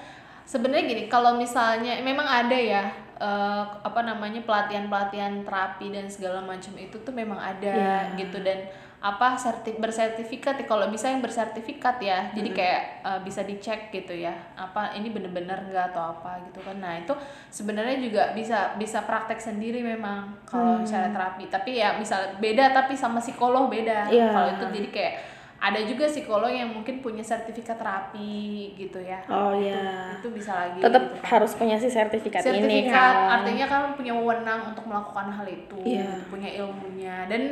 [0.44, 2.84] Sebenarnya gini kalau misalnya memang ada ya
[3.14, 8.16] eh, apa namanya pelatihan pelatihan terapi dan segala macam itu tuh memang ada Iya.
[8.16, 8.40] gitu.
[8.40, 8.64] Dan
[9.04, 14.16] apa sertif bersertifikat ya kalau bisa yang bersertifikat ya jadi kayak uh, bisa dicek gitu
[14.16, 17.12] ya apa ini bener-bener enggak atau apa gitu kan nah itu
[17.48, 22.96] sebenarnya juga bisa bisa praktek sendiri memang kalau misalnya terapi tapi ya misal beda tapi
[22.96, 24.32] sama psikolog beda Iya.
[24.32, 25.14] kalau itu jadi kayak
[25.60, 28.32] ada juga psikolog yang mungkin punya sertifikat terapi
[28.74, 30.16] gitu ya Oh Itu- iya.
[30.16, 31.28] itu bisa lagi Tetap gitu kan.
[31.30, 33.34] harus punya si sertifikat, ini sertifikat kan.
[33.36, 36.08] artinya kan punya wewenang untuk melakukan hal itu Iya.
[36.08, 37.42] gitu, punya ilmunya dan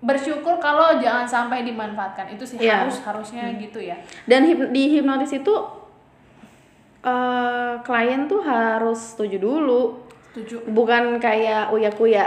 [0.00, 2.30] bersyukur kalau jangan sampai dimanfaatkan.
[2.30, 2.82] Itu sih Iya.
[2.82, 3.98] harus harusnya gitu ya.
[4.24, 5.54] Dan hip- di hipnotis itu
[7.00, 10.66] eh klien tuh harus setuju dulu, setuju.
[10.66, 12.26] Bukan kayak uya kuya,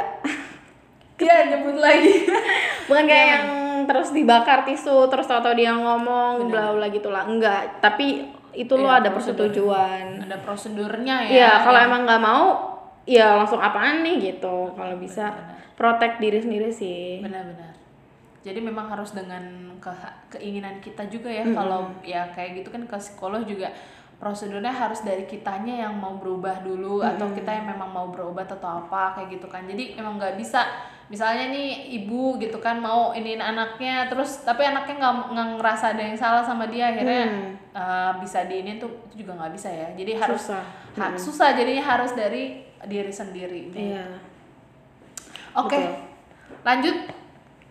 [1.16, 2.26] Iya nyebut lagi.
[2.88, 3.46] Bukan kayak Iya, yang
[3.84, 7.78] terus dibakar tisu terus tahu-tahu dia ngomong bla bla gitu lah, enggak.
[7.78, 9.48] Tapi itu lo Iya, ada prosedur.
[9.48, 10.06] persetujuan.
[10.24, 12.46] ada prosedurnya ya Iya, kalau yang- emang nggak mau,
[13.04, 14.72] ya langsung apaan nih gitu.
[14.72, 15.58] Kalau bisa Benar-benar.
[15.74, 17.18] protect diri sendiri sih.
[17.20, 17.74] benar-benar
[18.42, 19.42] jadi memang harus dengan
[19.78, 19.94] ke-
[20.32, 23.70] keinginan kita juga ya kalau ya kayak gitu kan ke psikolog juga
[24.18, 28.82] prosedurnya harus dari kitanya yang mau berubah dulu atau kita yang memang mau berobat atau
[28.82, 30.66] apa kayak gitu kan jadi emang nggak bisa
[31.08, 36.16] misalnya nih ibu gitu kan mau iniin anaknya terus tapi anaknya nggak ngerasa ada yang
[36.16, 37.54] salah sama dia akhirnya Hmm.
[37.72, 40.66] eh, bisa diinin tuh itu juga nggak bisa ya jadi harus Susah.
[40.96, 44.06] ha- susah jadinya harus dari diri sendiri Iya.
[45.54, 45.94] Oke, Betul.
[46.64, 46.98] lanjut.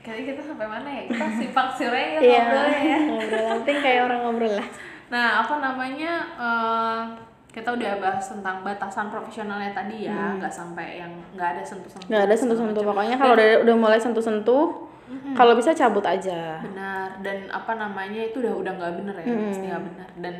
[0.00, 1.02] Kali kita sampai mana ya?
[1.06, 2.40] Kita sipak siurnya ya Iya.
[2.40, 2.98] ngobrolnya ya.
[3.10, 4.68] Ngobrol, penting kayak orang ngobrol lah.
[5.08, 6.12] Nah, apa namanya?
[6.38, 7.00] eh,
[7.50, 11.98] kita udah bahas tentang batasan profesionalnya tadi ya, nggak sampai yang nggak ada sentuh-sentuh.
[12.00, 12.10] Hmm.
[12.14, 14.86] nggak ada sentuh-sentuh pokoknya kalau udah udah mulai sentuh-sentuh
[15.34, 17.18] kalau bisa cabut aja Benar.
[17.18, 19.42] Dan apa namanya itu udah udah nggak bener ya, Hmm.
[19.44, 20.08] pasti nggak benar.
[20.16, 20.34] Dan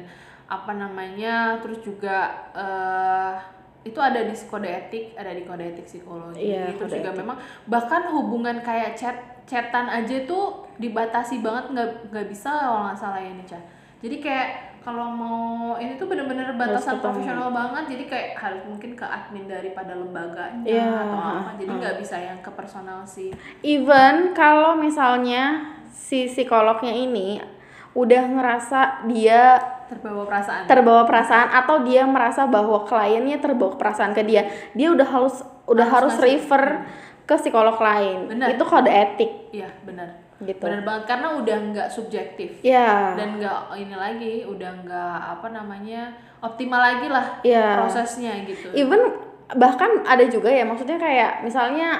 [0.47, 1.35] apa namanya?
[1.59, 2.17] Terus juga
[2.55, 3.35] eh
[3.81, 6.53] itu ada di kode etik, ada di kode etik psikologi.
[6.53, 9.17] Iya, Terus kode juga memang bahkan hubungan kayak chat
[9.49, 13.61] chatan aja tuh dibatasi banget nggak nggak bisa kalau nggak salah ya Nica.
[14.01, 14.49] Jadi kayak
[14.81, 19.93] kalau mau ini tuh bener-bener batasan profesional banget jadi kayak harus mungkin ke admin daripada
[19.93, 21.51] lembaganya Iya, atau apa.
[21.61, 23.29] jadi nggak bisa yang ke personal sih.
[23.61, 27.45] Even kalau misalnya si psikolognya ini
[27.93, 30.63] udah ngerasa dia terbawa perasaan?
[30.71, 34.47] Terbawa perasaan atau dia merasa bahwa kliennya terbawa perasaan ke dia.
[34.79, 36.87] Dia udah harus udah Harus harus, refer
[37.27, 38.31] ke psikolog lain.
[38.31, 38.55] Benar.
[38.55, 39.31] itu kode etik.
[39.51, 40.23] Iya benar.
[40.41, 40.63] Gitu.
[40.63, 42.63] Benar banget karena udah nggak subjektif.
[42.63, 47.83] Ya dan nggak ini lagi udah nggak apa namanya optimal lagi lah Iya.
[47.83, 48.71] prosesnya gitu.
[48.73, 49.19] Even
[49.51, 51.99] bahkan ada juga ya maksudnya kayak misalnya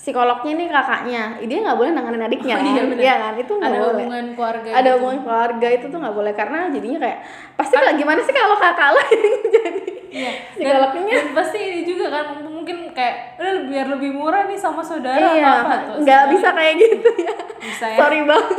[0.00, 2.96] psikolognya nih kakaknya dia nggak boleh nanganin adiknya Oh, iya, kan.
[2.96, 4.94] Iya kan itu nggak ada boleh hubungan keluarga ada gitu.
[4.96, 7.18] hubungan keluarga itu tuh nggak boleh karena jadinya kayak
[7.54, 10.26] pasti lah gimana sih kalau kakak lo yang jadi Iya.
[10.26, 12.26] Dan, psikolognya dan pasti ini juga kan
[12.72, 16.74] mungkin kayak udah biar lebih murah nih sama saudara iya apa tuh nggak bisa kayak
[16.76, 18.56] gitu ya bisa ya sorry banget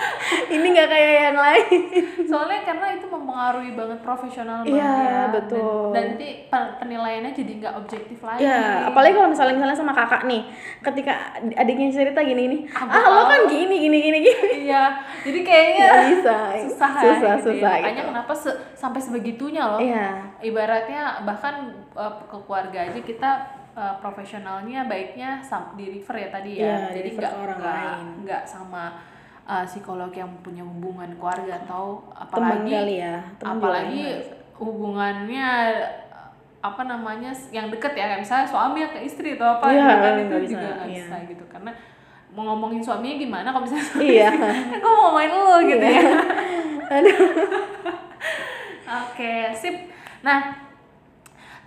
[0.54, 1.80] ini nggak kayak yang lain
[2.24, 5.22] soalnya karena itu mempengaruhi banget profesional banget Iya, ya.
[5.30, 5.90] betul.
[5.90, 9.92] dan, dan nanti pen- penilaiannya jadi nggak objektif lagi ya apalagi kalau misalnya misalnya sama
[9.92, 10.42] kakak nih
[10.80, 11.12] ketika
[11.54, 14.84] adiknya cerita gini nih Ah, ah lo tahu." kan gini gini gini gini iya
[15.20, 17.34] jadi kayaknya Nggak bisa susah ya, susah gitu ya.
[17.36, 18.08] susah makanya gitu.
[18.08, 20.06] kenapa se- sampai sebegitunya loh iya
[20.40, 23.30] ibaratnya bahkan uh, ke keluarga aja kita
[23.76, 25.44] uh, profesionalnya baiknya
[25.76, 26.64] di refer ya tadi ya.
[26.64, 27.34] Iya, jadi nggak
[28.24, 28.96] nggak sama
[29.44, 34.04] uh, psikolog yang punya hubungan keluarga atau teman apalagi kali ya teman apalagi
[34.56, 35.48] hubungannya
[36.60, 40.12] apa namanya yang deket ya kayak misalnya suami ke istri atau apa Iya, gitu kan
[40.20, 40.96] itu bisa, juga nggak iya.
[41.00, 41.44] bisa gitu.
[41.48, 41.70] Karena
[42.30, 44.30] mau ngomongin suaminya gimana kalau misalnya suami iya.
[44.70, 46.02] Kan gue mau ngomongin lu gitu ya.
[47.00, 47.18] Aduh.
[48.90, 49.76] Oke, sip.
[50.20, 50.52] Nah,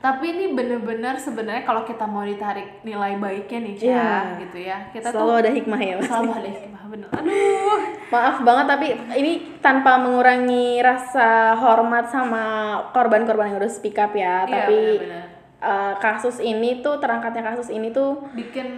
[0.04, 4.12] tapi ini bener-bener sebenarnya kalau kita mau ditarik nilai baiknya nih, Ca, Iya.
[4.38, 4.78] gitu ya.
[4.92, 6.06] Kita selalu tuh ada hikmah ya Mas.
[6.06, 7.08] selalu ada hikmah bener.
[7.10, 7.80] Aduh.
[8.06, 12.44] maaf banget tapi ini tanpa mengurangi rasa hormat sama
[12.92, 15.26] korban-korban yang udah speak up ya Iya, tapi bener-bener.
[15.64, 18.70] eh, kasus ini tuh terangkatnya kasus ini tuh bikin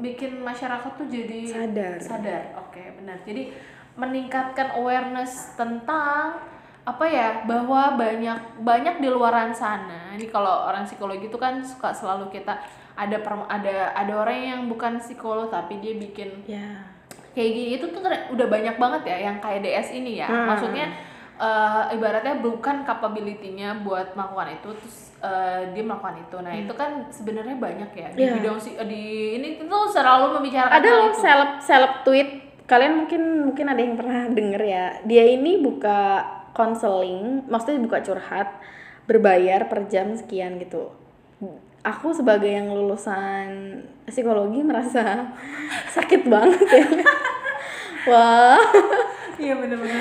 [0.00, 1.96] bikin masyarakat tuh jadi Sadar.
[2.00, 2.42] Sadar.
[2.58, 3.20] Oke, benar.
[3.22, 3.52] Jadi
[3.94, 6.40] meningkatkan awareness tentang
[6.84, 10.12] apa ya bahwa banyak banyak di luaran sana.
[10.12, 12.60] Ini kalau orang psikologi itu kan suka selalu kita
[12.94, 16.84] ada per- ada ada orang yang bukan psikolog tapi dia bikin ya.
[17.32, 17.68] kayak gini.
[17.74, 20.28] Itu tuh udah banyak banget ya yang kayak DS ini ya.
[20.28, 20.44] Hmm.
[20.46, 20.86] maksudnya
[21.34, 26.36] eh, ibaratnya bukan capability-nya buat melakukan itu terus eh, dia melakukan itu.
[26.38, 28.08] Nah itu kan sebenarnya banyak ya.
[28.12, 28.32] Di Iya.
[28.38, 29.02] bidang si- di
[29.34, 32.30] ini tuh selalu membicarakan ada loh seleb seleb tweet.
[32.64, 34.84] Kalian mungkin mungkin ada yang pernah denger ya.
[35.02, 36.00] Dia ini buka
[36.54, 38.48] konseling maksudnya buka curhat
[39.04, 40.88] berbayar per jam sekian gitu.
[41.84, 43.76] Aku sebagai yang lulusan
[44.08, 45.28] psikologi merasa
[45.94, 46.86] sakit banget ya.
[48.08, 48.56] Wah.
[49.36, 50.00] Iya bener-bener.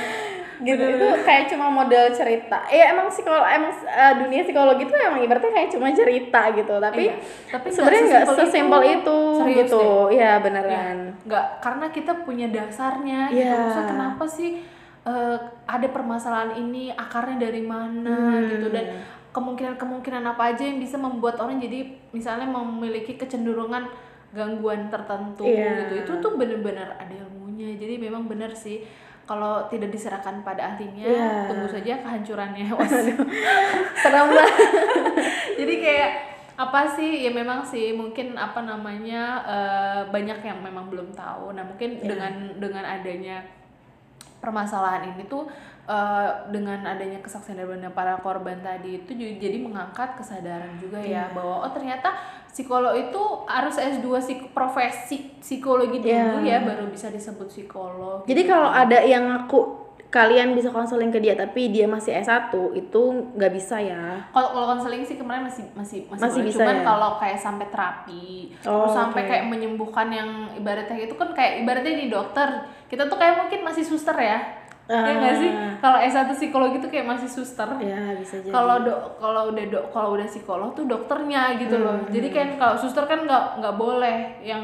[0.63, 2.63] Gitu itu kayak cuma model cerita.
[2.71, 7.11] Ya emang psikolog emang uh, dunia psikologi itu emang ibaratnya kayak cuma cerita gitu tapi
[7.11, 7.15] Iya,
[7.51, 8.95] tapi sebenarnya nggak sesimpel itu.
[8.95, 9.83] itu, Serius gitu.
[9.83, 10.23] deh.
[10.23, 10.97] ya beneran.
[11.27, 13.43] Nggak karena kita punya dasarnya gitu.
[13.43, 13.59] Iya.
[13.59, 14.49] Maksudnya kenapa sih
[15.03, 18.49] eh, ada permasalahan ini akarnya dari mana Hmm.
[18.49, 18.85] gitu dan
[19.29, 23.89] kemungkinan-kemungkinan apa aja yang bisa membuat orang jadi misalnya memiliki kecenderungan
[24.29, 25.85] gangguan tertentu Iya.
[25.85, 28.85] gitu itu tuh bener-bener ada ilmunya jadi memang bener sih
[29.23, 31.31] kalau tidak diserahkan pada ahlinya Iya.
[31.47, 32.65] tunggu saja kehancurannya
[34.01, 34.27] serem
[35.59, 36.11] jadi kayak
[36.53, 41.65] apa sih ya memang sih mungkin apa namanya eh, banyak yang memang belum tahu nah
[41.65, 42.05] mungkin Ya.
[42.05, 43.41] dengan dengan adanya
[44.43, 45.47] permasalahan ini tuh
[45.87, 51.23] eh, dengan adanya kesaksian dari para korban tadi itu jadi mengangkat kesadaran juga ya Iya.
[51.31, 52.11] bahwa oh ternyata
[52.47, 56.59] psikolog itu harus S2 psik- profesi psikologi dulu Iya.
[56.59, 58.51] ya baru bisa disebut psikolog jadi gitu.
[58.51, 59.82] kalau ada yang ngaku
[60.13, 63.01] kalian bisa konseling ke dia tapi dia masih S1 itu
[63.33, 66.47] nggak bisa ya kalau kalau konseling sih kemarin masih masih masih, Masih boleh.
[66.47, 66.83] bisa cuman ya?
[66.85, 68.25] kalau kayak sampai terapi
[68.61, 72.49] Oh, terus sampai kayak menyembuhkan yang ibaratnya itu kan kayak ibaratnya di dokter
[72.85, 74.37] kita tuh kayak mungkin masih suster ya
[74.83, 75.73] ya nggak sih Ah.
[75.79, 79.85] kalau S1 psikologi tuh kayak masih suster ya bisa jadi kalau dok kalau udah dok
[79.89, 82.11] kalau udah psikolog tuh dokternya gitu loh Hmm.
[82.11, 84.61] jadi kan kalau suster kan nggak nggak boleh yang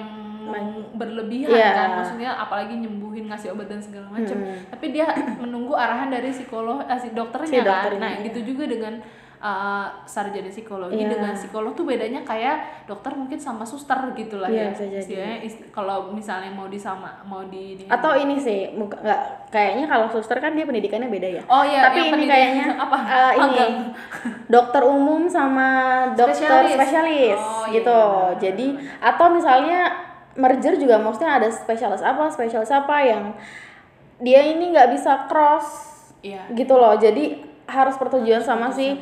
[0.50, 1.70] meng- berlebihan Iya.
[1.72, 4.58] kan maksudnya apalagi nyembuhin ngasih obat dan segala macam Hmm.
[4.68, 5.06] tapi dia
[5.42, 8.26] menunggu arahan dari psikolog eh, si dokternya Si kan nah iya.
[8.26, 8.98] gitu juga dengan
[9.38, 11.10] uh, sarjana psikologi Iya.
[11.10, 15.00] dengan psikolog tuh bedanya kayak dokter mungkin sama suster gitu lah Iya, ya.
[15.00, 15.38] Istilahnya
[15.70, 20.38] kalau misalnya mau disama mau di, di- atau ini sih muka- nggak kayaknya kalau suster
[20.38, 23.64] kan dia pendidikannya beda ya oh iya tapi ini kayaknya apa eh, ini
[24.46, 25.68] dokter umum sama
[26.12, 26.76] dokter Spesialis.
[26.76, 28.68] spesialis, Oh, iya, gitu benar, jadi
[29.00, 29.80] atau misalnya
[30.40, 33.36] merger juga maksudnya ada spesialis apa spesialis apa yang
[34.24, 35.68] dia ini nggak bisa cross
[36.24, 38.98] iya gitu loh jadi harus persetujuan sama si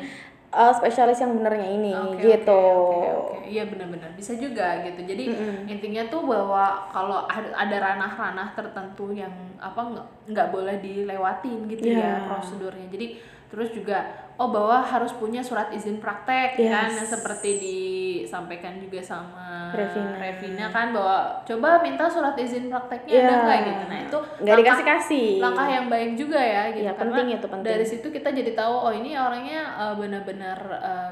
[0.52, 3.34] uh, spesialis yang benernya ini Oke, gitu oke, oke, oke.
[3.48, 5.00] Iya benar-benar bisa juga gitu.
[5.08, 5.24] Jadi
[5.72, 11.96] intinya tuh bahwa kalau ada, ranah-ranah tertentu yang apa nggak nggak boleh dilewatin gitu ya
[11.96, 12.12] Iya.
[12.28, 12.92] prosedurnya.
[12.92, 13.16] Jadi
[13.48, 14.04] terus juga
[14.36, 16.94] oh bahwa harus punya surat izin praktek kan Yes.
[16.94, 20.14] yang seperti disampaikan juga sama Revina.
[20.14, 23.34] Revina kan bahwa coba minta surat izin prakteknya ada Iya.
[23.40, 23.82] nggak gitu.
[23.84, 27.46] Nah itu nggak dikasih kasih langkah yang baik juga ya gitu Iya, karena penting itu,
[27.48, 27.66] penting.
[27.66, 31.10] dari situ kita jadi tahu oh ini orangnya uh, benar-benar uh,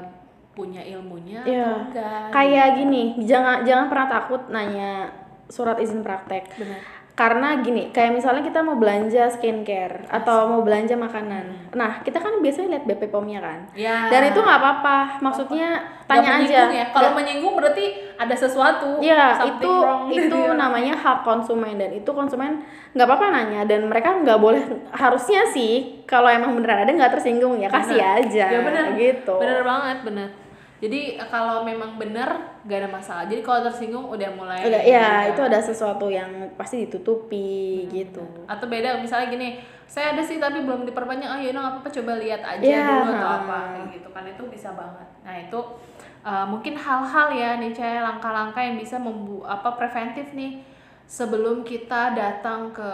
[0.53, 1.65] punya ilmunya Iya.
[1.65, 5.09] atau enggak kayak gini jangan jangan pernah takut nanya
[5.47, 6.81] surat izin praktek benar
[7.17, 11.73] karena gini kayak misalnya kita mau belanja skincare atau mau belanja makanan.
[11.73, 13.59] Nah kita kan biasanya lihat BP POM-nya kan?
[13.73, 14.05] Ya.
[14.05, 15.17] Dan itu nggak apa-apa.
[15.17, 16.61] Maksudnya Nggak tanya aja.
[16.69, 16.85] ya.
[16.93, 20.01] Kalau menyinggung berarti ada sesuatu Iya, something itu wrong.
[20.07, 20.53] itu ya.
[20.61, 21.81] namanya hak konsumen.
[21.81, 22.61] Dan itu konsumen
[22.93, 23.61] nggak apa-apa nanya.
[23.65, 24.61] Dan mereka nggak boleh
[24.93, 27.65] harusnya sih kalau emang beneran ada nggak tersinggung ya.
[27.65, 28.21] Kasih Benar.
[28.21, 28.45] aja.
[28.47, 29.33] Ya benar gitu.
[29.41, 30.29] benar banget benar
[30.77, 33.25] jadi kalau memang benar gak ada masalah.
[33.25, 38.21] Jadi kalau tersinggung udah mulai Udah, ya itu ada sesuatu yang pasti ditutupi gitu.
[38.45, 39.49] atau beda misalnya gini
[39.89, 41.33] saya ada sih tapi belum diperpanjang.
[41.33, 44.23] Oh yaudah nggak apa-apa coba lihat aja Iya, dulu atau apa kayak gitu kan.
[44.29, 45.07] Itu bisa banget.
[45.25, 45.59] Nah itu
[46.21, 50.61] uh, mungkin hal-hal ya nih Caya langkah-langkah yang bisa membu apa preventif nih
[51.07, 52.89] sebelum kita datang ke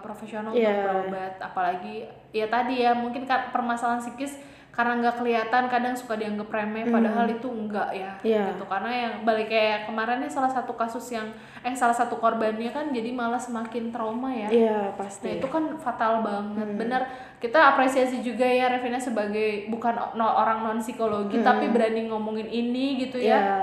[0.00, 0.82] profesional untuk Iya.
[0.82, 1.34] berobat.
[1.38, 4.40] Apalagi ya tadi ya mungkin kan permasalahan psikis
[4.70, 8.24] karena nggak kelihatan kadang suka dianggap remeh padahal itu enggak ya Hmm.
[8.24, 8.42] Iya.
[8.48, 11.26] gitu karena yang balik kayak kemarinnya salah satu kasus yang
[11.60, 15.36] eh salah satu korbannya kan jadi malah semakin trauma ya Iya Nah pasti.
[15.36, 16.78] itu kan fatal banget, Hmm.
[16.78, 17.02] bener.
[17.36, 22.96] Kita apresiasi juga ya Revina sebagai bukan no- orang non psikologi tapi berani ngomongin ini
[23.00, 23.36] gitu ya.
[23.36, 23.44] Hmm.
[23.44, 23.58] Iya.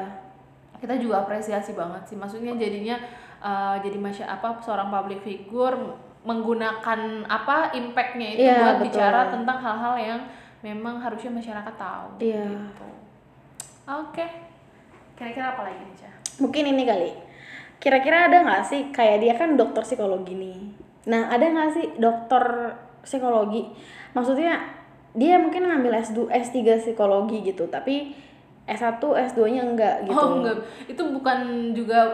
[0.77, 2.13] Kita juga apresiasi banget sih.
[2.13, 2.99] Maksudnya jadinya
[3.39, 5.77] uh, jadi masya apa seorang public figure
[6.21, 8.85] menggunakan apa impactnya itu Iya, buat betul.
[8.85, 10.21] bicara tentang hal-hal yang
[10.61, 12.07] memang harusnya masyarakat tahu.
[12.21, 12.45] Iya.
[12.45, 12.87] Gitu.
[13.87, 14.25] Oke.
[15.17, 16.09] Kira-kira apa lagi nih Ca?
[16.41, 17.11] Mungkin ini kali.
[17.77, 20.59] Kira-kira ada nggak sih kayak dia kan dokter psikologi nih.
[21.09, 22.73] Nah ada nggak sih dokter
[23.05, 23.69] psikologi?
[24.13, 24.61] Maksudnya
[25.17, 28.13] dia mungkin ngambil S2, S3 psikologi gitu, tapi
[28.69, 30.13] S1, S2-nya enggak gitu.
[30.13, 32.13] Oh enggak, itu bukan juga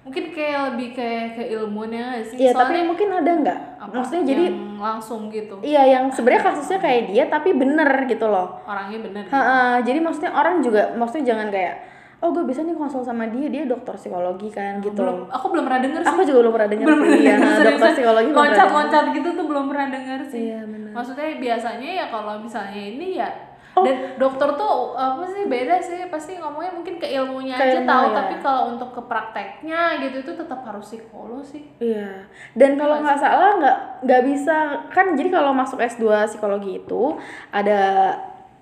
[0.00, 2.36] mungkin kayak lebih kayak keilmuannya nggak sih.
[2.40, 3.58] Iya, tapi mungkin ada nggak?
[3.92, 4.44] Maksudnya jadi
[4.80, 5.60] langsung gitu.
[5.60, 8.64] iya yang sebenarnya kasusnya kayak dia tapi bener gitu loh.
[8.64, 9.22] Orangnya bener.
[9.28, 9.34] gitu.
[9.36, 11.74] Ha-ha, jadi maksudnya orang juga maksudnya jangan kayak
[12.20, 14.96] oh gue bisa nih konsul sama dia dia dokter psikologi kan gitu.
[14.96, 16.10] Belum, aku belum pernah denger sih.
[16.12, 19.28] Aku juga belum pernah dengar belum pernah ya, denger, dokter psikologi belum pernah Loncat-loncat gitu
[19.36, 20.32] tuh belum pernah denger dengar.
[20.32, 20.42] sih.
[20.48, 20.90] Iya benar.
[20.96, 23.28] Maksudnya biasanya ya kalau misalnya ini ya
[23.72, 27.86] dan dokter tuh apa sih beda sih pasti ngomongnya mungkin ke ilmunya Ke aja ilmu,
[27.86, 28.14] tahu ya.
[28.14, 32.26] tapi kalau untuk ke prakteknya gitu itu tetap harus psikolog sih Iya.
[32.52, 34.56] Dan kalau nggak salah nggak nggak bisa
[34.88, 37.02] kan jadi kalau masuk S2 psikologi itu
[37.50, 37.80] ada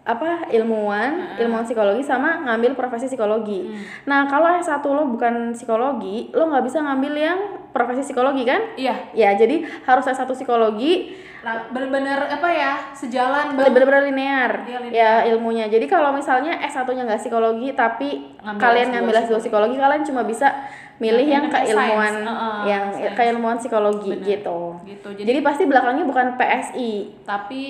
[0.04, 3.68] apa ilmuwan, ilmuwan psikologi sama ngambil profesi psikologi.
[4.04, 8.72] Nah, kalau S1 lo bukan psikologi, lo nggak bisa ngambil yang profesi psikologi kan?
[8.74, 11.12] iya Ya, jadi harus S1 psikologi
[11.68, 14.92] bener-bener apa ya sejalan banget benar-benar linear Iya, linear.
[14.92, 15.66] ya ilmunya.
[15.66, 20.22] Jadi kalau misalnya S1-nya nggak psikologi tapi Ngambil kalian S2 ngambil S2 psikologi, kalian cuma
[20.22, 20.48] bisa
[20.98, 22.26] milih Yang yang keilmuan science.
[22.26, 23.14] Heeh, yang science.
[23.14, 24.26] keilmuan psikologi Bener.
[24.28, 24.60] gitu.
[24.84, 26.90] gitu Jadi, jadi, pasti belakangnya bukan PSI,
[27.22, 27.62] tapi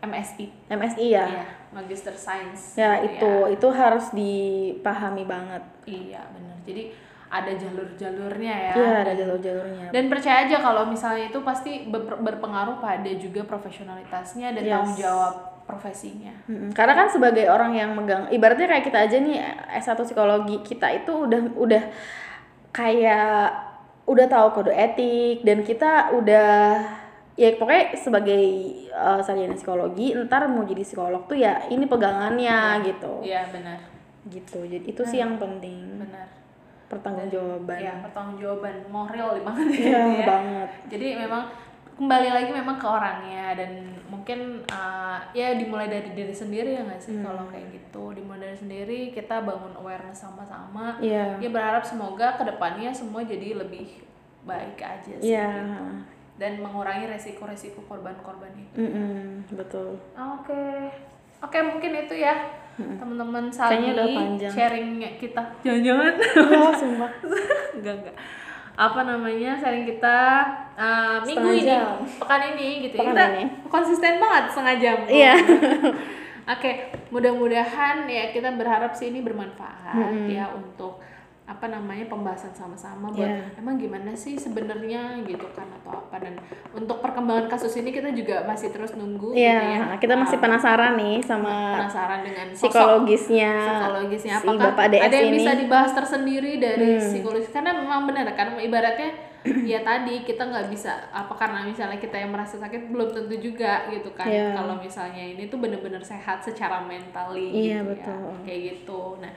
[0.00, 1.24] MSI MSI ya.
[1.26, 5.62] iya Magister Science Ya gitu itu itu harus dipahami banget.
[5.84, 6.82] iya bener jadi
[7.30, 8.72] ada jalur-jalurnya ya.
[8.74, 9.86] Iya ada jalur-jalurnya.
[9.94, 14.72] dan percaya aja kalau misalnya itu pasti ber- berpengaruh pada juga profesionalitasnya dan Yes.
[14.74, 16.34] tanggung jawab profesinya.
[16.50, 16.74] Mm-mm.
[16.74, 19.38] Karena kan sebagai orang yang megang, ibaratnya kayak kita aja nih
[19.78, 21.82] S1 psikologi kita itu udah udah
[22.74, 23.70] kayak
[24.10, 26.50] udah tahu kode etik dan kita udah
[27.38, 28.42] ya pokoknya sebagai
[28.90, 33.22] uh, sarjana psikologi ntar mau jadi psikolog tuh ya ini pegangannya gitu.
[33.22, 33.78] Iya benar.
[34.26, 34.58] Gitu.
[34.66, 36.02] Jadi itu sih yang penting.
[36.02, 36.39] Benar
[36.90, 40.26] pertanggungjawaban ya pertanggungjawaban moral banget Iya, ya.
[40.26, 40.68] banget.
[40.90, 41.44] jadi memang
[41.94, 43.70] kembali lagi memang ke orangnya dan
[44.08, 47.24] mungkin uh, ya dimulai dari diri sendiri ya nggak sih Hmm.
[47.24, 51.38] kalau kayak gitu dimulai dari sendiri kita bangun awareness sama-sama Iya.
[51.38, 54.02] ya berharap semoga ke depannya semua jadi lebih
[54.42, 55.46] baik aja sih Iya.
[55.46, 55.84] gitu.
[56.36, 60.64] dan mengurangi resiko-resiko korban-korban itu Mm-mm, betul oke
[61.38, 62.32] oke mungkin itu ya
[62.96, 63.52] teman-teman Hmm.
[63.52, 64.52] Saldi panjang.
[64.52, 66.12] sharingnya kita jangan-jangan
[66.50, 67.10] oh sumpah
[67.74, 68.16] enggak enggak
[68.72, 70.18] apa namanya sharing kita
[70.72, 72.00] uh, minggu ini jam.
[72.16, 73.44] pekan ini gitu ya Pekan kita ini.
[73.66, 75.34] konsisten banget setengah jam Iya.
[76.48, 76.70] oke
[77.10, 80.98] mudah-mudahan ya kita berharap sih ini bermanfaat ya untuk
[81.50, 83.58] apa namanya pembahasan sama-sama buat Iya.
[83.58, 86.16] emang gimana sih sebenarnya gitu kan atau apa.
[86.16, 86.38] Dan
[86.70, 89.58] untuk perkembangan kasus ini kita juga masih terus nunggu gitu Iya,
[89.90, 89.98] ya.
[89.98, 94.34] kita masih Uh, penasaran nih sama penasaran dengan sosok psikologisnya psikologisnya.
[94.36, 95.36] si apakah Bapak DS ada yang ini.
[95.36, 97.50] bisa dibahas tersendiri dari psikologis?
[97.50, 99.10] Karena memang benar kan ibaratnya
[99.66, 103.90] ya tadi kita nggak bisa apa karena misalnya kita yang merasa sakit belum tentu juga
[103.90, 104.24] gitu kan.
[104.24, 104.54] Iya.
[104.54, 108.22] kalau misalnya ini tuh bener-bener sehat secara mentally Iya, gitu betul.
[108.22, 109.00] ya kayak gitu.
[109.18, 109.34] Nah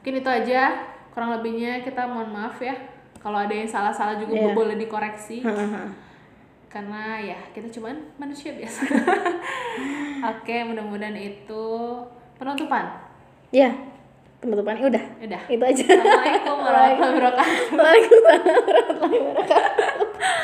[0.00, 0.62] mungkin itu aja
[1.10, 2.74] kurang lebihnya kita mohon maaf ya
[3.18, 4.52] kalau ada yang salah-salah juga Iya.
[4.52, 5.42] boleh dikoreksi
[6.72, 8.86] karena ya kita cuman manusia biasa
[10.30, 11.66] oke mudah-mudahan itu
[12.34, 12.86] penutupan
[13.50, 13.74] Iya,
[14.38, 15.04] penutupannya udah.
[15.20, 15.82] udah Itu aja.
[15.90, 20.30] Assalamualaikum warahmatullahi wabarakatuh Waalaikumsalam warahmatullahi wabarakatuh.